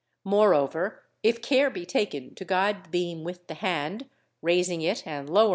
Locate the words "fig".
5.49-5.49